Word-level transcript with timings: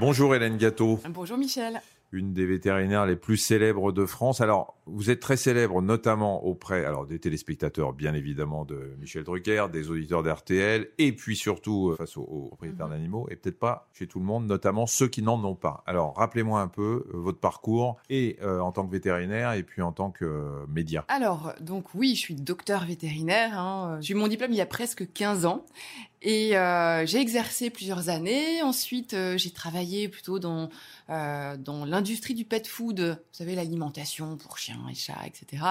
Bonjour 0.00 0.32
Hélène 0.36 0.56
Gâteau. 0.58 1.00
Bonjour 1.08 1.36
Michel 1.36 1.80
une 2.12 2.32
des 2.32 2.46
vétérinaires 2.46 3.06
les 3.06 3.16
plus 3.16 3.36
célèbres 3.36 3.92
de 3.92 4.06
France. 4.06 4.40
Alors, 4.40 4.76
vous 4.86 5.10
êtes 5.10 5.20
très 5.20 5.36
célèbre, 5.36 5.82
notamment 5.82 6.44
auprès 6.44 6.84
alors 6.84 7.06
des 7.06 7.18
téléspectateurs, 7.18 7.92
bien 7.92 8.14
évidemment, 8.14 8.64
de 8.64 8.96
Michel 8.98 9.24
Drucker, 9.24 9.66
des 9.70 9.90
auditeurs 9.90 10.22
d'RTL, 10.22 10.88
et 10.96 11.12
puis 11.12 11.36
surtout 11.36 11.90
euh, 11.90 11.96
face 11.96 12.16
aux, 12.16 12.46
propriétaires 12.48 12.86
mhm. 12.86 12.92
d'animaux, 12.92 13.26
et 13.30 13.36
peut-être 13.36 13.58
pas 13.58 13.88
chez 13.92 14.06
tout 14.06 14.18
le 14.18 14.24
monde, 14.24 14.46
notamment 14.46 14.86
ceux 14.86 15.08
qui 15.08 15.20
n'en 15.20 15.42
ont 15.44 15.54
pas. 15.54 15.82
Alors, 15.86 16.16
rappelez-moi 16.16 16.60
un 16.60 16.68
peu 16.68 17.06
euh, 17.12 17.18
votre 17.18 17.40
parcours, 17.40 17.98
et 18.08 18.38
euh, 18.42 18.60
en 18.60 18.72
tant 18.72 18.86
que 18.86 18.92
vétérinaire, 18.92 19.52
et 19.52 19.62
puis 19.62 19.82
en 19.82 19.92
tant 19.92 20.10
que 20.10 20.64
média. 20.68 21.04
Alors, 21.08 21.52
donc 21.60 21.94
oui, 21.94 22.14
je 22.14 22.20
suis 22.20 22.34
docteur 22.34 22.86
vétérinaire. 22.86 23.58
Hein. 23.58 23.98
J'ai 24.00 24.14
eu 24.14 24.16
mon 24.16 24.28
diplôme 24.28 24.52
il 24.52 24.56
y 24.56 24.62
a 24.62 24.66
presque 24.66 25.12
15 25.12 25.44
ans, 25.44 25.66
et 26.22 26.52
j'ai 27.06 27.18
exercé 27.18 27.70
plusieurs 27.70 28.08
années. 28.08 28.62
Ensuite, 28.62 29.16
j'ai 29.36 29.50
travaillé 29.50 30.08
plutôt 30.08 30.38
dans 30.38 30.68
euh, 31.10 31.56
dans 31.56 31.86
l'industrie 31.86 32.34
du 32.34 32.44
pet 32.44 32.66
food, 32.66 33.00
vous 33.00 33.16
savez, 33.32 33.54
l'alimentation 33.54 34.36
pour 34.36 34.58
chiens 34.58 34.80
et 34.90 34.94
chats, 34.94 35.26
etc. 35.26 35.64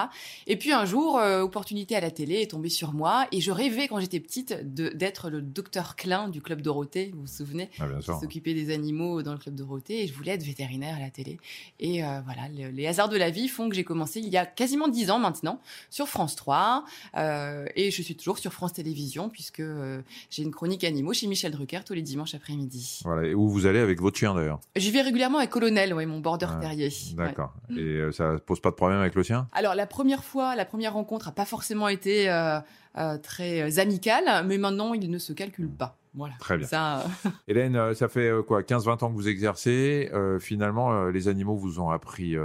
Et 0.48 0.56
puis 0.56 0.72
un 0.72 0.84
jour, 0.84 1.18
euh, 1.18 1.42
opportunité 1.42 1.94
à 1.94 2.00
la 2.00 2.10
télé 2.10 2.40
est 2.40 2.50
tombée 2.50 2.68
sur 2.68 2.92
moi 2.92 3.28
et 3.30 3.40
je 3.40 3.52
rêvais 3.52 3.86
quand 3.86 4.00
j'étais 4.00 4.18
petite 4.18 4.52
d'être 4.74 5.30
le 5.30 5.40
docteur 5.40 5.94
Klein 5.94 6.28
du 6.28 6.42
club 6.42 6.60
Dorothée, 6.60 7.12
vous 7.14 7.20
vous 7.20 7.26
souvenez? 7.28 7.70
Ah, 7.78 7.86
S'occuper 8.00 8.52
des 8.52 8.74
animaux 8.74 9.22
dans 9.22 9.32
le 9.32 9.38
club 9.38 9.54
Dorothée 9.54 10.02
et 10.02 10.06
je 10.08 10.12
voulais 10.12 10.32
être 10.32 10.42
vétérinaire 10.42 10.96
à 10.96 11.00
la 11.00 11.10
télé. 11.10 11.38
Et 11.78 12.04
euh, 12.04 12.20
voilà, 12.24 12.48
les 12.48 12.86
hasards 12.88 13.08
de 13.08 13.16
la 13.16 13.30
vie 13.30 13.46
font 13.46 13.68
que 13.68 13.76
j'ai 13.76 13.84
commencé 13.84 14.18
il 14.18 14.28
y 14.28 14.36
a 14.36 14.44
quasiment 14.44 14.88
dix 14.88 15.10
ans 15.10 15.20
maintenant 15.20 15.60
sur 15.88 16.08
France 16.08 16.34
3 16.34 16.84
et 17.14 17.90
je 17.90 18.02
suis 18.02 18.16
toujours 18.16 18.38
sur 18.38 18.52
France 18.52 18.72
Télévisions 18.72 19.28
puisque 19.28 19.62
j'ai 20.38 20.44
une 20.44 20.52
chronique 20.52 20.84
animaux 20.84 21.12
chez 21.12 21.26
Michel 21.26 21.50
Drucker 21.50 21.80
tous 21.84 21.94
les 21.94 22.02
dimanches 22.02 22.32
après-midi. 22.36 23.00
Voilà, 23.04 23.26
et 23.26 23.34
où 23.34 23.48
vous 23.48 23.66
allez 23.66 23.80
avec 23.80 24.00
votre 24.00 24.16
chien 24.16 24.36
d'ailleurs 24.36 24.60
J'y 24.76 24.92
vais 24.92 25.02
régulièrement 25.02 25.38
avec 25.38 25.50
Colonel, 25.50 25.92
mon 26.06 26.20
border 26.20 26.46
terrier. 26.60 26.92
D'accord. 27.16 27.54
Et 27.70 27.80
euh, 27.80 28.12
ça 28.12 28.36
pose 28.46 28.60
pas 28.60 28.70
de 28.70 28.76
problème 28.76 29.00
avec 29.00 29.16
le 29.16 29.24
sien? 29.24 29.48
Alors 29.50 29.74
la 29.74 29.86
première 29.86 30.22
fois, 30.22 30.54
la 30.54 30.64
première 30.64 30.92
rencontre 30.92 31.26
a 31.26 31.32
pas 31.32 31.44
forcément 31.44 31.88
été 31.88 32.30
euh, 32.30 32.60
euh, 32.98 33.18
très 33.18 33.80
amicale, 33.80 34.46
mais 34.46 34.58
maintenant 34.58 34.94
il 34.94 35.10
ne 35.10 35.18
se 35.18 35.32
calcule 35.32 35.70
pas. 35.70 35.96
Voilà. 36.14 36.34
Très 36.38 36.56
bien. 36.56 36.68
Ça, 36.68 37.04
Hélène, 37.48 37.94
ça 37.94 38.06
fait 38.06 38.30
quoi 38.46 38.62
15-20 38.62 39.04
ans 39.04 39.10
que 39.10 39.14
vous 39.14 39.28
exercez. 39.28 40.08
finalement, 40.38 41.06
les 41.06 41.26
animaux 41.26 41.56
vous 41.56 41.80
ont 41.80 41.90
appris 41.90 42.36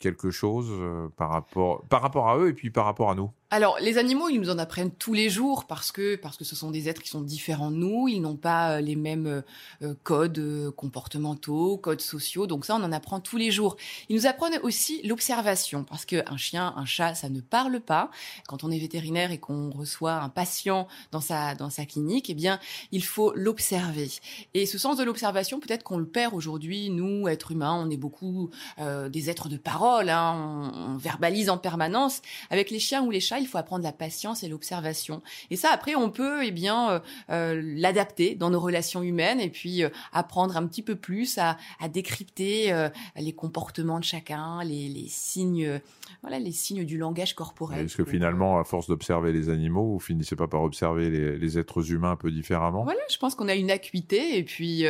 quelque 0.00 0.30
chose 0.30 0.70
par, 1.16 1.30
rapport, 1.30 1.82
par 1.88 2.00
rapport 2.00 2.30
à 2.30 2.38
eux 2.38 2.48
et 2.48 2.52
puis 2.54 2.70
par 2.70 2.86
rapport 2.86 3.10
à 3.10 3.14
nous? 3.14 3.30
Alors, 3.48 3.78
les 3.80 3.96
animaux, 3.96 4.28
ils 4.28 4.40
nous 4.40 4.50
en 4.50 4.58
apprennent 4.58 4.90
tous 4.90 5.14
les 5.14 5.30
jours 5.30 5.66
parce 5.66 5.92
que 5.92 6.16
parce 6.16 6.36
que 6.36 6.42
ce 6.42 6.56
sont 6.56 6.72
des 6.72 6.88
êtres 6.88 7.00
qui 7.00 7.10
sont 7.10 7.20
différents 7.20 7.70
de 7.70 7.76
nous. 7.76 8.08
Ils 8.08 8.20
n'ont 8.20 8.34
pas 8.34 8.72
euh, 8.72 8.80
les 8.80 8.96
mêmes 8.96 9.28
euh, 9.28 9.42
euh, 9.82 9.94
codes 10.02 10.72
comportementaux, 10.74 11.76
codes 11.76 12.00
sociaux. 12.00 12.48
Donc 12.48 12.64
ça, 12.64 12.74
on 12.74 12.82
en 12.82 12.90
apprend 12.90 13.20
tous 13.20 13.36
les 13.36 13.52
jours. 13.52 13.76
Ils 14.08 14.16
nous 14.16 14.26
apprennent 14.26 14.58
aussi 14.64 15.00
l'observation 15.06 15.84
parce 15.84 16.04
que 16.04 16.28
un 16.28 16.36
chien, 16.36 16.74
un 16.76 16.86
chat, 16.86 17.14
ça 17.14 17.28
ne 17.28 17.40
parle 17.40 17.78
pas. 17.78 18.10
Quand 18.48 18.64
on 18.64 18.70
est 18.72 18.80
vétérinaire 18.80 19.30
et 19.30 19.38
qu'on 19.38 19.70
reçoit 19.70 20.14
un 20.14 20.28
patient 20.28 20.88
dans 21.12 21.20
sa 21.20 21.54
dans 21.54 21.70
sa 21.70 21.86
clinique, 21.86 22.28
eh 22.28 22.34
bien, 22.34 22.58
il 22.90 23.04
faut 23.04 23.32
l'observer. 23.36 24.10
Et 24.54 24.66
ce 24.66 24.76
sens 24.76 24.96
de 24.96 25.04
l'observation, 25.04 25.60
peut-être 25.60 25.84
qu'on 25.84 25.98
le 25.98 26.08
perd 26.08 26.34
aujourd'hui. 26.34 26.90
Nous, 26.90 27.28
êtres 27.28 27.52
humains, 27.52 27.74
on 27.74 27.90
est 27.90 27.96
beaucoup 27.96 28.50
des 28.78 29.30
êtres 29.30 29.48
de 29.48 29.56
parole. 29.56 30.10
Hein. 30.10 30.72
On, 30.74 30.94
on 30.94 30.96
verbalise 30.96 31.48
en 31.48 31.58
permanence. 31.58 32.22
Avec 32.50 32.72
les 32.72 32.80
chiens 32.80 33.04
ou 33.04 33.12
les 33.12 33.20
chats 33.20 33.35
il 33.38 33.46
faut 33.46 33.58
apprendre 33.58 33.84
la 33.84 33.92
patience 33.92 34.42
et 34.42 34.48
l'observation. 34.48 35.22
Et 35.50 35.56
ça, 35.56 35.70
après, 35.72 35.94
on 35.94 36.10
peut 36.10 36.44
eh 36.44 36.50
bien 36.50 36.90
euh, 36.90 37.00
euh, 37.30 37.60
l'adapter 37.64 38.34
dans 38.34 38.50
nos 38.50 38.60
relations 38.60 39.02
humaines 39.02 39.40
et 39.40 39.50
puis 39.50 39.82
euh, 39.82 39.88
apprendre 40.12 40.56
un 40.56 40.66
petit 40.66 40.82
peu 40.82 40.96
plus 40.96 41.38
à, 41.38 41.56
décrypter 41.88 42.88
les 43.16 43.32
comportements 43.32 43.98
de 44.00 44.04
chacun, 44.04 44.62
les, 44.64 44.88
les 44.88 45.06
signes, 45.08 45.80
voilà, 46.20 46.38
les 46.38 46.50
signes 46.52 46.84
du 46.84 46.98
langage 46.98 47.34
corporel. 47.34 47.84
Est-ce 47.84 47.96
que 47.96 48.04
finalement, 48.04 48.58
à 48.58 48.64
force 48.64 48.88
d'observer 48.88 49.32
les 49.32 49.48
animaux, 49.48 49.92
vous 49.92 50.00
finissez 50.00 50.34
pas 50.34 50.48
par 50.48 50.62
observer 50.62 51.36
les, 51.38 51.58
êtres 51.58 51.92
humains 51.92 52.12
un 52.12 52.16
peu 52.16 52.30
différemment? 52.30 52.82
Voilà, 52.82 53.00
je 53.08 53.18
pense 53.18 53.34
qu'on 53.34 53.48
a 53.48 53.54
une 53.54 53.70
acuité 53.70 54.36
et 54.36 54.42
puis 54.42 54.84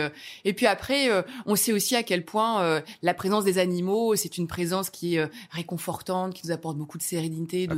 et 0.45 0.53
puis 0.55 0.67
après, 0.67 1.09
on 1.45 1.55
sait 1.55 1.73
aussi 1.73 1.97
à 1.97 2.03
quel 2.03 2.25
point 2.25 2.83
la 3.03 3.15
présence 3.15 3.45
des 3.45 3.59
animaux, 3.59 4.17
c'est 4.17 4.39
une 4.39 4.47
présence 4.47 4.89
qui 4.89 5.17
est 5.17 5.31
réconfortante, 5.51 6.35
qui 6.35 6.47
nous 6.47 6.53
apporte 6.53 6.79
beaucoup 6.79 6.99
de 6.99 7.03
sérénité, 7.03 7.67
de 7.67 7.75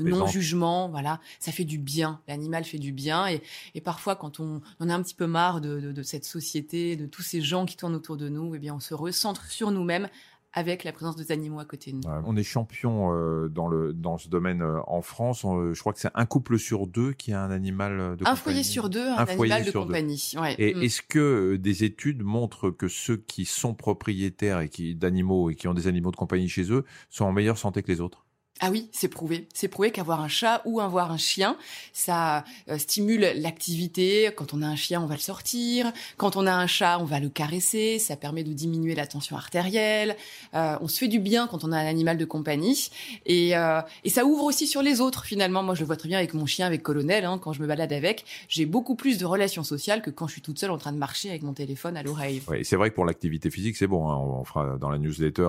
voilà, 0.59 1.21
ça 1.41 1.53
fait 1.53 1.65
du 1.65 1.79
bien. 1.79 2.21
L'animal 2.29 2.65
fait 2.65 2.79
du 2.79 2.93
bien 2.93 3.27
et, 3.27 3.41
parfois 3.81 4.17
quand 4.17 4.41
on, 4.41 4.61
en 4.81 4.89
a 4.89 4.95
un 4.95 5.03
petit 5.03 5.15
peu 5.15 5.27
marre 5.27 5.61
de, 5.61 6.03
cette 6.03 6.25
société, 6.25 6.97
de 6.97 7.07
tous 7.07 7.23
ces 7.23 7.41
gens 7.41 7.67
qui 7.67 7.77
tournent 7.77 7.95
autour 7.95 8.17
de 8.17 8.29
nous, 8.29 8.55
eh 8.55 8.59
bien 8.59 8.75
on 8.75 8.81
se 8.81 8.95
recentre 8.95 9.47
sur 9.47 9.71
nous-mêmes 9.71 10.09
avec 10.53 10.83
la 10.83 10.93
présence 10.93 11.17
des 11.17 11.31
animaux 11.31 11.61
à 11.61 11.65
côté 11.65 11.93
de 11.93 11.97
nous. 11.97 12.03
on 12.25 12.37
est 12.37 12.43
champion 12.43 13.13
euh, 13.13 13.49
dans, 13.49 13.69
le, 13.69 13.93
dans 13.93 14.19
ce 14.19 14.29
domaine 14.29 14.63
euh, 14.63 14.81
en 14.87 15.03
France. 15.03 15.43
je 15.43 15.79
crois 15.79 15.93
que 15.93 16.01
c'est 16.01 16.11
un 16.15 16.27
couple 16.27 16.59
sur 16.59 16.87
deux 16.87 17.13
qui 17.13 17.33
a 17.33 17.43
un 17.43 17.51
animal 17.51 18.17
de 18.17 18.25
compagnie. 18.25 18.33
Un 18.33 18.37
foyer 18.37 18.63
sur 18.63 18.89
deux, 18.89 19.07
un, 19.07 19.25
animal 19.25 19.65
de 19.65 19.71
compagnie. 19.71 20.35
Et 20.59 20.75
mm. 20.75 20.83
est-ce 20.83 21.03
que 21.03 21.19
euh, 21.19 21.59
des 21.59 21.85
études 21.85 22.23
montrent 22.23 22.71
que 22.71 22.89
ceux 22.89 23.19
qui 23.19 23.45
sont 23.45 23.75
propriétaires 23.75 24.61
et 24.61 24.69
qui 24.69 24.95
d'animaux 24.95 25.51
et 25.51 25.55
qui 25.55 25.69
ont 25.69 25.75
des 25.75 25.87
animaux 25.87 26.11
de 26.11 26.17
compagnie 26.17 26.49
chez 26.49 26.73
eux 26.73 26.85
sont 27.11 27.27
en 27.27 27.33
meilleure 27.33 27.59
santé 27.59 27.83
que 27.83 27.93
les 27.93 28.01
autres? 28.01 28.25
Ah 28.61 28.71
oui, 28.73 28.89
c'est 28.91 29.09
prouvé. 29.09 29.47
C'est 29.55 29.69
prouvé 29.69 29.93
qu'avoir 29.93 30.21
un 30.21 30.29
chat 30.29 30.63
ou 30.65 30.81
avoir 30.81 31.13
un 31.13 31.17
chien, 31.17 31.57
ça 31.93 32.45
euh, 32.69 32.77
stimule 32.77 33.21
l'activité. 33.37 34.31
Quand 34.35 34.53
on 34.53 34.63
a 34.63 34.67
un 34.67 34.75
chien, 34.75 35.01
on 35.01 35.07
va 35.07 35.15
le 35.15 35.21
sortir. 35.21 35.93
Quand 36.17 36.37
on 36.37 36.45
a 36.45 36.53
un 36.53 36.67
chat, 36.67 36.99
on 36.99 37.05
va 37.05 37.21
le 37.21 37.29
caresser. 37.29 38.01
Ça 38.01 38.17
permet 38.17 38.43
de 38.43 38.53
diminuer 38.53 38.97
la 38.97 39.07
tension 39.07 39.37
artérielle. 39.37 40.17
Euh, 40.55 40.77
on 40.81 40.89
se 40.89 40.99
fait 40.99 41.07
du 41.07 41.21
bien 41.21 41.47
quand 41.47 41.63
on 41.63 41.71
a 41.71 41.77
un 41.77 41.87
animal 41.87 42.17
de 42.19 42.25
compagnie. 42.25 42.91
Et, 43.27 43.57
euh, 43.57 43.81
et, 44.03 44.11
ça 44.11 44.25
ouvre 44.25 44.45
aussi 44.45 44.67
sur 44.67 44.83
les 44.83 45.01
autres, 45.01 45.25
finalement. 45.25 45.63
Moi, 45.63 45.77
je 45.77 45.81
le 45.81 45.87
vois 45.87 45.97
très 45.97 46.09
bien 46.09 46.19
avec 46.19 46.35
mon 46.35 46.47
chien, 46.47 46.67
avec 46.67 46.83
Colonel. 46.83 47.25
Hein, 47.25 47.39
quand 47.39 47.53
je 47.53 47.63
me 47.63 47.67
balade 47.69 47.93
avec, 47.93 48.25
j'ai 48.49 48.67
beaucoup 48.67 48.97
plus 48.97 49.19
de 49.19 49.25
relations 49.25 49.63
sociales 49.63 50.03
que 50.03 50.11
quand 50.11 50.27
je 50.27 50.33
suis 50.33 50.43
toute 50.43 50.59
seule 50.59 50.73
en 50.73 50.79
train 50.79 50.93
de 50.93 50.99
marcher 50.99 51.31
avec 51.31 51.43
mon 51.43 51.53
téléphone 51.53 51.97
à 51.97 52.03
l'oreille. 52.03 52.43
Oui, 52.49 52.65
c'est 52.65 52.77
vrai 52.77 52.91
que 52.91 52.97
pour 52.97 53.05
l'activité 53.05 53.51
physique, 53.51 53.77
c'est 53.77 53.87
bon. 53.87 54.11
Hein. 54.11 54.17
On 54.17 54.45
fera 54.45 54.77
dans 54.79 54.91
la 54.91 54.99
newsletter 54.99 55.49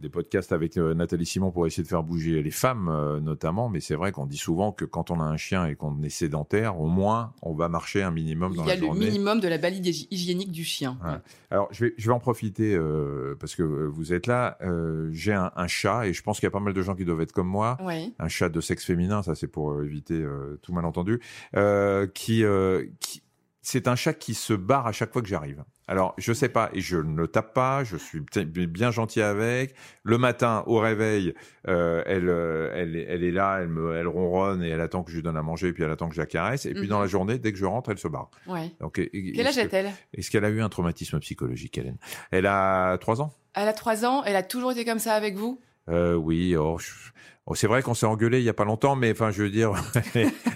des 0.00 0.08
podcasts 0.08 0.52
avec 0.52 0.76
Nathalie 0.76 1.26
Simon 1.26 1.50
pour 1.50 1.66
essayer 1.66 1.82
de 1.82 1.88
faire 1.88 2.02
bouger 2.02 2.37
les 2.42 2.50
femmes 2.50 2.88
euh, 2.88 3.20
notamment, 3.20 3.68
mais 3.68 3.80
c'est 3.80 3.94
vrai 3.94 4.12
qu'on 4.12 4.26
dit 4.26 4.36
souvent 4.36 4.72
que 4.72 4.84
quand 4.84 5.10
on 5.10 5.20
a 5.20 5.24
un 5.24 5.36
chien 5.36 5.66
et 5.66 5.76
qu'on 5.76 6.02
est 6.02 6.08
sédentaire, 6.08 6.80
au 6.80 6.86
moins 6.86 7.34
on 7.42 7.54
va 7.54 7.68
marcher 7.68 8.02
un 8.02 8.10
minimum 8.10 8.54
dans 8.54 8.64
la 8.64 8.76
journée. 8.76 8.98
Il 8.98 9.02
y 9.02 9.06
a 9.06 9.06
le 9.06 9.12
minimum 9.12 9.40
de 9.40 9.48
la 9.48 9.58
balide 9.58 9.86
hygiénique 9.86 10.50
du 10.50 10.64
chien. 10.64 10.98
Alors 11.50 11.68
je 11.70 11.86
vais, 11.86 11.94
je 11.96 12.06
vais 12.06 12.12
en 12.12 12.20
profiter 12.20 12.74
euh, 12.74 13.36
parce 13.38 13.54
que 13.54 13.62
vous 13.62 14.12
êtes 14.12 14.26
là. 14.26 14.58
Euh, 14.62 15.08
j'ai 15.12 15.32
un, 15.32 15.50
chat 15.66 16.06
et 16.06 16.14
je 16.14 16.22
pense 16.22 16.38
qu'il 16.38 16.46
y 16.46 16.48
a 16.48 16.50
pas 16.50 16.60
mal 16.60 16.72
de 16.72 16.82
gens 16.82 16.94
qui 16.94 17.04
doivent 17.04 17.20
être 17.20 17.32
comme 17.32 17.48
moi. 17.48 17.76
Un 18.18 18.28
chat 18.28 18.48
de 18.48 18.60
sexe 18.60 18.84
féminin, 18.84 19.22
ça 19.22 19.34
c'est 19.34 19.48
pour 19.48 19.82
éviter 19.82 20.24
tout 20.62 20.72
malentendu, 20.72 21.20
qui, 22.14 22.44
qui 23.00 23.22
c'est 23.62 23.86
un 23.86 23.96
chat 23.96 24.14
qui 24.14 24.34
se 24.34 24.54
barre 24.54 24.86
à 24.86 24.92
chaque 24.92 25.12
fois 25.12 25.22
que 25.22 25.28
j'arrive. 25.28 25.62
Alors, 25.88 26.14
je 26.18 26.34
sais 26.34 26.50
pas, 26.50 26.68
et 26.74 26.80
je 26.80 26.98
ne 26.98 27.24
tape 27.24 27.54
pas, 27.54 27.82
je 27.82 27.96
suis 27.96 28.20
bien 28.20 28.90
gentil 28.90 29.22
avec. 29.22 29.74
Le 30.02 30.18
matin, 30.18 30.62
au 30.66 30.78
réveil, 30.78 31.34
euh, 31.66 32.02
elle, 32.04 32.28
euh, 32.28 32.70
elle, 32.74 32.94
elle 32.94 33.24
est 33.24 33.30
là, 33.30 33.60
elle 33.62 33.68
me, 33.68 33.96
elle 33.96 34.06
ronronne 34.06 34.62
et 34.62 34.68
elle 34.68 34.82
attend 34.82 35.02
que 35.02 35.10
je 35.10 35.16
lui 35.16 35.22
donne 35.22 35.38
à 35.38 35.42
manger, 35.42 35.68
et 35.68 35.72
puis 35.72 35.82
elle 35.82 35.90
attend 35.90 36.10
que 36.10 36.14
je 36.14 36.20
la 36.20 36.26
caresse. 36.26 36.66
Et 36.66 36.74
puis 36.74 36.88
dans 36.88 36.98
la 36.98 37.06
mhm. 37.06 37.10
journée, 37.10 37.38
dès 37.38 37.52
que 37.52 37.58
je 37.58 37.64
rentre, 37.64 37.90
elle 37.90 37.98
se 37.98 38.06
barre. 38.06 38.30
Ouais. 38.46 38.70
Donc, 38.80 39.00
Quel 39.12 39.46
âge 39.46 39.56
a-t-elle? 39.56 39.90
Est-ce 40.12 40.30
qu'elle 40.30 40.44
a 40.44 40.50
eu 40.50 40.60
un 40.60 40.68
traumatisme 40.68 41.18
psychologique, 41.20 41.78
Hélène? 41.78 41.96
Elle 42.30 42.46
a 42.46 42.98
trois 42.98 43.22
ans? 43.22 43.32
Elle 43.54 43.68
a 43.68 43.72
trois 43.72 44.04
ans. 44.04 44.22
Elle 44.24 44.36
a 44.36 44.42
toujours 44.42 44.72
été 44.72 44.84
comme 44.84 44.98
ça 44.98 45.14
avec 45.14 45.36
vous? 45.36 45.58
Euh, 45.88 46.14
Oui. 46.14 46.54
Oh, 46.54 46.78
Oh, 47.50 47.54
c'est 47.54 47.66
vrai 47.66 47.82
qu'on 47.82 47.94
s'est 47.94 48.04
engueulé 48.04 48.40
il 48.40 48.44
y 48.44 48.50
a 48.50 48.54
pas 48.54 48.66
longtemps, 48.66 48.94
mais 48.94 49.10
enfin, 49.10 49.30
je 49.30 49.42
veux 49.42 49.48
dire, 49.48 49.72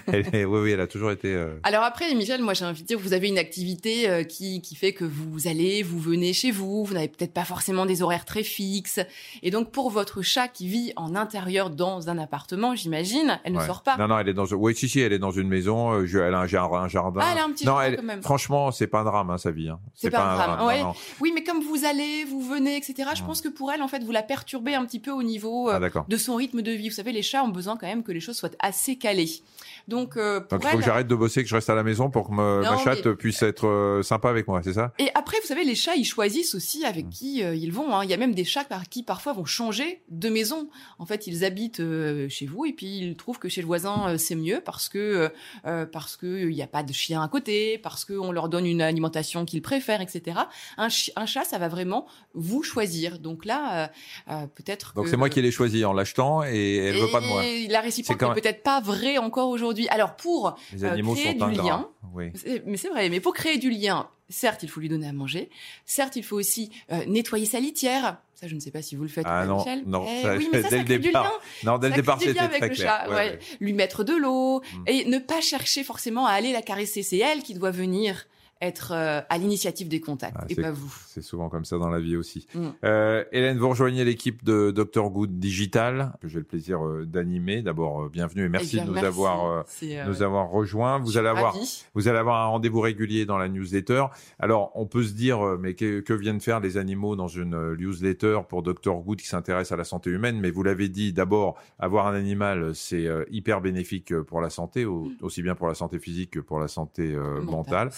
oui, 0.07 0.45
oui, 0.45 0.71
elle 0.71 0.79
a 0.79 0.85
toujours 0.85 1.09
été. 1.09 1.33
Euh, 1.33 1.55
Alors 1.63 1.81
après, 1.81 2.13
Michel, 2.13 2.43
moi 2.43 2.53
j'ai 2.53 2.65
envie 2.65 2.83
de 2.83 2.87
dire, 2.87 2.99
vous 2.99 3.13
avez 3.13 3.29
une 3.29 3.39
activité 3.39 4.07
euh, 4.07 4.23
qui 4.23 4.61
qui 4.61 4.75
fait 4.75 4.93
que 4.93 5.03
vous 5.03 5.47
allez, 5.47 5.81
vous 5.81 5.97
venez 5.97 6.33
chez 6.33 6.51
vous, 6.51 6.85
vous 6.85 6.93
n'avez 6.93 7.07
peut-être 7.07 7.33
pas 7.33 7.45
forcément 7.45 7.87
des 7.87 8.03
horaires 8.03 8.25
très 8.25 8.43
fixes, 8.43 8.99
et 9.41 9.49
donc 9.49 9.71
pour 9.71 9.89
votre 9.89 10.21
chat 10.21 10.47
qui 10.47 10.67
vit 10.67 10.93
en 10.95 11.15
intérieur 11.15 11.71
dans 11.71 12.09
un 12.09 12.19
appartement, 12.19 12.75
j'imagine, 12.75 13.39
elle 13.43 13.53
ne 13.53 13.61
sort 13.61 13.81
pas. 13.81 13.97
Non, 13.97 14.07
non, 14.07 14.19
elle 14.19 14.29
est 14.29 14.35
dans. 14.35 14.45
Oui, 14.45 14.75
si, 14.75 14.87
si, 14.87 14.99
elle 14.99 15.13
est 15.13 15.19
dans 15.19 15.31
une 15.31 15.47
maison. 15.47 15.93
Euh, 15.93 16.27
elle 16.27 16.35
a 16.35 16.41
un, 16.41 16.47
jardin. 16.47 16.87
Ah, 17.19 17.29
elle 17.31 17.39
a 17.39 17.45
un 17.45 17.51
petit 17.51 17.65
jardin 17.65 17.95
quand 17.95 18.03
même. 18.03 18.21
Franchement, 18.21 18.71
c'est 18.71 18.85
pas 18.85 18.99
un 18.99 19.03
drame, 19.03 19.31
hein, 19.31 19.39
sa 19.39 19.49
vie. 19.49 19.67
Hein. 19.67 19.79
C'est 19.95 20.11
pas, 20.11 20.23
un 20.23 20.55
drame. 20.55 20.67
Ouais. 20.67 20.83
Oui, 21.21 21.31
mais 21.33 21.43
comme 21.43 21.63
vous 21.63 21.85
allez, 21.85 22.23
vous 22.25 22.41
venez, 22.41 22.77
etc. 22.77 23.09
Je 23.15 23.23
pense 23.23 23.41
que 23.41 23.49
pour 23.49 23.71
elle, 23.71 23.81
en 23.81 23.87
fait, 23.87 24.03
vous 24.03 24.11
la 24.11 24.21
perturbez 24.21 24.75
un 24.75 24.85
petit 24.85 24.99
peu 24.99 25.09
au 25.09 25.23
niveau 25.23 25.69
ah, 25.69 25.79
de 26.07 26.17
son 26.17 26.35
rythme 26.35 26.61
de 26.61 26.71
vie 26.71 26.82
vie. 26.83 26.89
Vous 26.89 26.95
savez, 26.95 27.11
les 27.11 27.21
chats 27.21 27.43
ont 27.43 27.49
besoin 27.49 27.77
quand 27.77 27.87
même 27.87 28.03
que 28.03 28.11
les 28.11 28.19
choses 28.19 28.37
soient 28.37 28.51
assez 28.59 28.97
calées. 28.97 29.41
Donc, 29.87 30.15
euh, 30.15 30.39
il 30.51 30.67
faut 30.67 30.77
que 30.77 30.83
j'arrête 30.83 31.07
de 31.07 31.15
bosser, 31.15 31.43
que 31.43 31.49
je 31.49 31.55
reste 31.55 31.69
à 31.69 31.75
la 31.75 31.83
maison 31.83 32.09
pour 32.09 32.29
que 32.29 32.33
ma 32.33 32.77
chatte 32.77 33.11
puisse 33.13 33.41
être 33.43 33.67
euh, 33.67 34.01
sympa 34.01 34.29
avec 34.29 34.47
moi, 34.47 34.61
c'est 34.63 34.73
ça? 34.73 34.93
Et 34.97 35.09
après, 35.15 35.37
vous 35.41 35.47
savez, 35.47 35.63
les 35.63 35.75
chats, 35.75 35.95
ils 35.95 36.05
choisissent 36.05 36.55
aussi 36.55 36.85
avec 36.85 37.07
mmh. 37.07 37.09
qui 37.09 37.43
euh, 37.43 37.55
ils 37.55 37.71
vont. 37.71 37.93
Hein. 37.93 38.03
Il 38.03 38.09
y 38.09 38.13
a 38.13 38.17
même 38.17 38.33
des 38.33 38.45
chats 38.45 38.65
qui 38.89 39.03
parfois 39.03 39.33
vont 39.33 39.45
changer 39.45 40.01
de 40.09 40.29
maison. 40.29 40.69
En 40.99 41.05
fait, 41.05 41.27
ils 41.27 41.43
habitent 41.43 41.81
chez 42.29 42.45
vous 42.45 42.65
et 42.65 42.73
puis 42.73 42.99
ils 42.99 43.15
trouvent 43.15 43.39
que 43.39 43.49
chez 43.49 43.61
le 43.61 43.67
voisin 43.67 44.17
c'est 44.17 44.35
mieux 44.35 44.61
parce 44.63 44.89
que 44.89 45.29
parce 45.63 46.17
que 46.17 46.47
il 46.47 46.55
n'y 46.55 46.61
a 46.61 46.67
pas 46.67 46.83
de 46.83 46.93
chien 46.93 47.21
à 47.21 47.27
côté, 47.27 47.77
parce 47.77 48.05
qu'on 48.05 48.31
leur 48.31 48.49
donne 48.49 48.65
une 48.65 48.81
alimentation 48.81 49.45
qu'ils 49.45 49.61
préfèrent, 49.61 50.01
etc. 50.01 50.39
Un, 50.77 50.87
un, 51.15 51.25
chat, 51.25 51.43
ça 51.43 51.57
va 51.57 51.67
vraiment 51.67 52.07
vous 52.33 52.63
choisir. 52.63 53.19
Donc 53.19 53.45
là, 53.45 53.91
peut-être. 54.27 54.93
Donc 54.95 55.07
c'est 55.07 55.17
moi 55.17 55.29
qui 55.29 55.41
l'ai 55.41 55.51
choisi 55.51 55.83
en 55.85 55.93
l'achetant 55.93 56.43
et 56.43 56.72
elle 56.75 56.97
veut 56.97 57.11
pas 57.11 57.21
de 57.21 57.27
moi. 57.27 57.43
La 57.69 57.81
réciproque 57.81 58.21
n'est 58.21 58.41
peut-être 58.41 58.63
pas 58.63 58.81
vraie 58.81 59.17
encore 59.17 59.49
aujourd'hui 59.49 59.87
alors 59.89 60.15
pour 60.15 60.55
Les 60.73 60.85
animaux 60.85 61.15
créer 61.15 61.33
du 61.33 61.51
lien, 61.51 61.87
mais 62.15 62.77
c'est 62.77 62.89
vrai, 62.89 63.09
mais 63.09 63.19
pour 63.19 63.33
créer 63.33 63.57
du 63.57 63.69
lien, 63.69 64.09
certes, 64.29 64.63
il 64.63 64.69
faut 64.69 64.79
lui 64.79 64.89
donner 64.89 65.07
à 65.07 65.13
manger. 65.13 65.49
Certes, 65.85 66.15
il 66.15 66.23
faut 66.23 66.37
aussi 66.37 66.71
euh, 66.91 67.05
nettoyer 67.05 67.45
sa 67.45 67.59
litière. 67.59 68.17
Ça, 68.35 68.47
je 68.47 68.55
ne 68.55 68.59
sais 68.59 68.71
pas 68.71 68.81
si 68.81 68.95
vous 68.95 69.03
le 69.03 69.09
faites, 69.09 69.25
ah, 69.27 69.45
non, 69.45 69.57
Michel. 69.57 69.83
Non, 69.85 70.05
eh 70.07 70.27
oui, 70.37 70.49
mais 70.53 70.61
ça, 70.61 70.69
dès 70.69 70.77
ça 70.77 70.83
le 70.83 70.99
départ. 70.99 71.39
Non, 71.63 71.77
dès 71.77 71.89
le 71.89 71.95
départ, 71.95 72.19
c'était 72.19 72.47
très 72.47 72.69
clair. 72.69 73.07
Ouais, 73.09 73.39
Lui 73.59 73.73
mettre 73.73 74.03
de 74.03 74.13
l'eau 74.13 74.59
mm. 74.59 74.83
et 74.87 75.05
ne 75.05 75.19
pas 75.19 75.41
chercher 75.41 75.83
forcément 75.83 76.25
à 76.25 76.31
aller 76.31 76.51
la 76.51 76.61
caresser. 76.61 77.03
C'est 77.03 77.19
elle 77.19 77.43
qui 77.43 77.53
doit 77.53 77.71
venir 77.71 78.25
être 78.61 78.93
euh, 78.93 79.21
à 79.29 79.37
l'initiative 79.37 79.87
des 79.87 79.99
contacts 79.99 80.37
ah, 80.39 80.45
et 80.49 80.55
pas 80.55 80.71
vous. 80.71 80.93
C'est 81.07 81.21
souvent 81.21 81.49
comme 81.49 81.65
ça 81.65 81.77
dans 81.77 81.89
la 81.89 81.99
vie 81.99 82.15
aussi. 82.15 82.47
Mm. 82.55 82.67
Euh, 82.83 83.23
Hélène, 83.31 83.57
vous 83.57 83.69
rejoignez 83.69 84.05
l'équipe 84.05 84.43
de 84.43 84.71
Dr 84.71 85.09
Good 85.09 85.39
Digital 85.39 86.13
que 86.21 86.27
j'ai 86.27 86.39
le 86.39 86.45
plaisir 86.45 86.85
euh, 86.85 87.05
d'animer. 87.05 87.61
D'abord, 87.61 88.09
bienvenue 88.09 88.45
et 88.45 88.49
merci 88.49 88.79
eh 88.81 88.85
de 88.85 88.91
nous 88.91 88.97
avoir 88.97 89.65
nous 90.07 90.21
avoir 90.21 90.49
rejoints. 90.49 90.99
Vous 90.99 91.17
allez 91.17 91.27
avoir 91.27 91.55
vous 91.93 92.07
allez 92.07 92.17
avoir 92.17 92.41
un 92.41 92.47
rendez-vous 92.47 92.81
régulier 92.81 93.25
dans 93.25 93.37
la 93.37 93.49
newsletter. 93.49 94.05
Alors, 94.39 94.71
on 94.75 94.85
peut 94.85 95.03
se 95.03 95.13
dire 95.13 95.39
mais 95.59 95.73
que, 95.73 95.99
que, 95.99 96.13
viennent 96.13 96.39
faire 96.39 96.59
les 96.59 96.77
animaux 96.77 97.15
dans 97.15 97.27
une 97.27 97.75
newsletter 97.75 98.39
pour 98.47 98.63
Dr 98.63 98.95
Good 99.01 99.19
qui 99.19 99.27
s'intéresse 99.27 99.71
à 99.71 99.75
la 99.75 99.83
santé 99.83 100.09
humaine? 100.09 100.39
Mais 100.39 100.51
vous 100.51 100.63
l'avez 100.63 100.89
dit, 100.89 101.11
d'abord, 101.11 101.55
avoir 101.79 102.07
un 102.07 102.15
animal, 102.15 102.73
c'est 102.75 103.07
hyper 103.29 103.61
bénéfique 103.61 104.17
pour 104.21 104.41
la 104.41 104.49
santé, 104.49 104.85
mm. 104.85 105.17
aussi 105.21 105.41
bien 105.41 105.55
pour 105.55 105.67
la 105.67 105.73
santé 105.73 105.99
physique 105.99 106.31
que 106.31 106.39
pour 106.39 106.59
la 106.59 106.67
santé 106.67 107.15
mentale. 107.43 107.91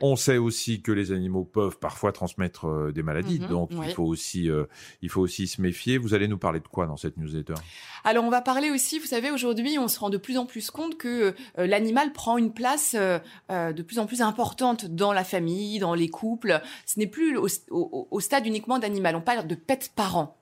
On 0.00 0.16
sait 0.16 0.38
aussi 0.38 0.82
que 0.82 0.92
les 0.92 1.12
animaux 1.12 1.44
peuvent 1.44 1.78
parfois 1.78 2.12
transmettre 2.12 2.66
euh, 2.66 2.92
des 2.92 3.02
maladies, 3.02 3.40
mhm, 3.40 3.48
donc 3.48 3.70
il 3.72 3.92
faut 3.92 4.04
aussi 4.04 4.50
euh, 4.50 4.64
il 5.02 5.08
faut 5.08 5.20
aussi 5.20 5.46
se 5.46 5.60
méfier. 5.60 5.98
Vous 5.98 6.14
allez 6.14 6.28
nous 6.28 6.38
parler 6.38 6.60
de 6.60 6.68
quoi 6.68 6.86
dans 6.86 6.96
cette 6.96 7.16
newsletter? 7.16 7.54
Alors 8.04 8.24
on 8.24 8.30
va 8.30 8.40
parler 8.40 8.70
aussi, 8.70 8.98
vous 8.98 9.06
savez, 9.06 9.30
aujourd'hui 9.30 9.78
on 9.78 9.88
se 9.88 9.98
rend 9.98 10.10
de 10.10 10.16
plus 10.16 10.38
en 10.38 10.46
plus 10.46 10.70
compte 10.70 10.96
que 10.96 11.34
euh, 11.58 11.66
l'animal 11.66 12.12
prend 12.12 12.38
une 12.38 12.52
place 12.52 12.94
de 12.94 13.82
plus 13.82 13.98
en 13.98 14.06
plus 14.06 14.22
importante 14.22 14.86
dans 14.86 15.12
la 15.12 15.24
famille, 15.24 15.78
dans 15.78 15.94
les 15.94 16.08
couples. 16.08 16.60
Ce 16.86 16.98
n'est 16.98 17.06
plus 17.06 17.36
au, 17.36 17.48
au 18.10 18.20
stade 18.20 18.46
uniquement 18.46 18.78
d'animal. 18.78 19.16
On 19.16 19.20
parle 19.20 19.46
de 19.46 19.54
pet 19.54 19.92
parents. 19.94 20.39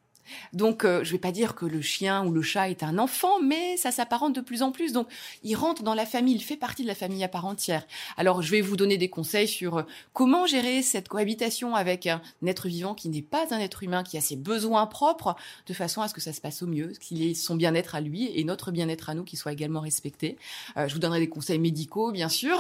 Donc, 0.53 0.85
euh, 0.85 1.05
je 1.05 1.09
ne 1.09 1.13
vais 1.13 1.19
pas 1.19 1.33
dire 1.33 1.55
que 1.55 1.67
le 1.67 1.81
chien 1.83 2.25
ou 2.25 2.33
le 2.33 2.43
chat 2.43 2.71
est 2.71 2.83
un 2.83 2.99
enfant, 2.99 3.41
mais 3.43 3.77
ça 3.77 3.91
s'apparente 3.91 4.35
de 4.35 4.41
plus 4.41 4.63
en 4.63 4.73
plus. 4.73 4.93
Donc, 4.93 5.09
il 5.43 5.55
rentre 5.55 5.83
dans 5.83 5.95
la 5.95 6.07
famille, 6.07 6.35
il 6.35 6.43
fait 6.43 6.57
partie 6.57 6.83
de 6.83 6.89
la 6.89 6.95
famille 6.95 7.25
à 7.25 7.29
part 7.29 7.47
entière. 7.47 7.87
Alors, 8.17 8.43
je 8.43 8.51
vais 8.51 8.61
vous 8.61 8.77
donner 8.77 8.99
des 8.99 9.09
conseils 9.09 9.49
sur 9.49 9.79
euh, 9.79 9.83
comment 10.13 10.47
gérer 10.47 10.83
cette 10.83 11.09
cohabitation 11.09 11.75
avec 11.75 12.07
un 12.07 12.21
être 12.47 12.69
vivant 12.69 12.95
qui 12.95 13.09
n'est 13.09 13.23
pas 13.23 13.47
un 13.55 13.59
être 13.59 13.83
humain, 13.83 14.03
qui 14.03 14.17
a 14.17 14.21
ses 14.21 14.37
besoins 14.37 14.87
propres, 14.87 15.37
de 15.67 15.75
façon 15.75 16.03
à 16.03 16.09
ce 16.09 16.15
que 16.15 16.21
ça 16.21 16.33
se 16.33 16.41
passe 16.41 16.63
au 16.63 16.67
mieux, 16.67 16.93
qu'il 17.01 17.23
ait 17.23 17.35
son 17.35 17.57
bien-être 17.57 17.95
à 17.95 18.01
lui 18.01 18.31
et 18.35 18.45
notre 18.45 18.71
bien-être 18.71 19.11
à 19.11 19.15
nous 19.15 19.25
qui 19.25 19.37
soit 19.37 19.53
également 19.53 19.81
respecté. 19.81 20.37
Euh, 20.77 20.89
je 20.89 20.95
vous 20.95 21.01
donnerai 21.01 21.21
des 21.21 21.29
conseils 21.29 21.59
médicaux, 21.59 22.13
bien 22.13 22.29
sûr, 22.29 22.59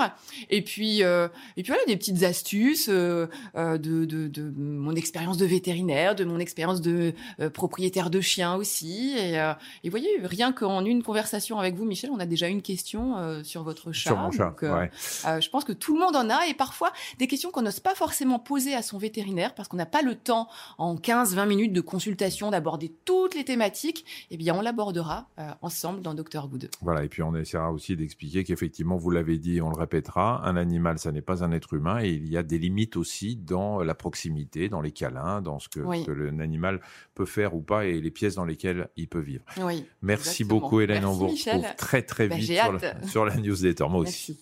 et 0.50 0.62
puis 0.62 1.00
et 1.00 1.62
puis 1.62 1.64
voilà 1.66 1.84
des 1.86 1.96
petites 1.96 2.22
astuces 2.22 2.88
de, 2.88 3.28
de, 3.54 4.04
de, 4.04 4.52
mon 4.56 4.94
expérience 4.94 5.36
de 5.36 5.46
vétérinaire, 5.46 6.14
de 6.14 6.24
mon 6.24 6.38
expérience 6.38 6.80
de 6.80 7.14
propriétaire 7.58 8.08
de 8.08 8.20
chiens 8.20 8.55
aussi. 8.55 9.16
Et, 9.19 9.40
euh, 9.40 9.52
et 9.82 9.90
voyez, 9.90 10.08
rien 10.22 10.52
qu'en 10.52 10.84
une 10.84 11.02
conversation 11.02 11.58
avec 11.58 11.75
vous, 11.75 11.84
Michel, 11.84 12.10
on 12.12 12.20
a 12.20 12.26
déjà 12.26 12.46
une 12.46 12.62
question 12.62 13.19
euh, 13.19 13.43
sur 13.43 13.64
votre 13.64 13.90
chat. 13.90 14.10
Sur 14.10 14.16
mon 14.16 14.31
chat, 14.31 14.55
euh, 14.62 15.40
je 15.40 15.50
pense 15.50 15.64
que 15.64 15.72
tout 15.72 15.94
le 15.94 16.00
monde 16.00 16.14
en 16.14 16.31
a 16.31 16.46
et 16.46 16.55
parfois 16.55 16.93
des 17.19 17.26
questions 17.26 17.50
qu'on 17.50 17.62
n'ose 17.62 17.81
pas 17.81 17.96
forcément 17.96 18.38
poser 18.38 18.75
à 18.75 18.82
son 18.82 18.96
vétérinaire 18.96 19.56
parce 19.56 19.69
qu'on 19.69 19.76
n'a 19.76 19.87
pas 19.87 20.02
le 20.02 20.14
temps 20.14 20.49
en 20.78 20.94
15-20 20.94 21.49
minutes 21.49 21.72
de 21.72 21.81
consultation 21.81 22.52
d'aborder 22.52 22.93
toutes 23.05 23.34
les 23.34 23.44
thématiques. 23.44 24.04
Eh 24.31 24.37
bien, 24.37 24.54
on 24.54 24.61
l'abordera 24.61 25.26
ensemble 25.61 26.00
dans 26.00 26.14
Docteur 26.14 26.46
Good. 26.46 26.70
Voilà, 26.81 27.02
et 27.02 27.08
puis 27.08 27.22
on 27.22 27.34
essaiera 27.34 27.72
aussi 27.72 27.96
d'expliquer 27.96 28.44
qu'effectivement, 28.44 28.96
vous 28.96 29.11
l'avez 29.11 29.38
dit, 29.38 29.61
on 29.61 29.70
le 29.70 29.76
répétera, 29.76 30.46
un 30.46 30.56
animal, 30.56 31.00
ça 31.00 31.11
n'est 31.11 31.22
pas 31.22 31.43
un 31.43 31.50
être 31.50 31.75
humain 31.75 31.99
et 32.00 32.11
il 32.11 32.31
y 32.31 32.37
a 32.37 32.44
des 32.44 32.58
limites 32.58 32.96
aussi 32.96 33.34
dans 33.34 33.82
la 33.82 33.94
proximité, 33.94 34.69
dans 34.69 34.81
les 34.81 34.93
câlins, 34.93 35.40
dans 35.40 35.58
ce 35.58 35.69
que, 35.69 35.81
que 36.04 36.12
l'animal 36.12 36.81
peut 37.14 37.26
faire 37.26 37.47
ou 37.54 37.60
pas 37.60 37.86
et 37.86 38.00
les 38.00 38.10
pièces 38.10 38.34
dans 38.34 38.44
lesquelles 38.44 38.88
il 38.96 39.08
peut 39.08 39.20
vivre. 39.20 39.44
Oui, 39.60 39.84
Merci 40.02 40.44
beaucoup 40.44 40.80
Hélène, 40.80 41.04
on 41.04 41.12
vous 41.12 41.28
retrouve 41.28 41.64
très 41.76 42.02
très 42.02 42.28
bah, 42.28 42.36
vite 42.36 42.52
sur, 42.52 42.72
la, 42.72 43.06
sur 43.06 43.24
la 43.24 43.36
newsletter. 43.36 43.86
Moi 43.88 44.00
aussi. 44.00 44.38